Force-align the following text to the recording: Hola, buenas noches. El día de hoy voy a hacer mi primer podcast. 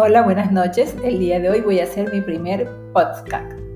Hola, 0.00 0.22
buenas 0.22 0.52
noches. 0.52 0.94
El 1.02 1.18
día 1.18 1.40
de 1.40 1.50
hoy 1.50 1.60
voy 1.60 1.80
a 1.80 1.82
hacer 1.82 2.12
mi 2.12 2.20
primer 2.20 2.68
podcast. 2.92 3.67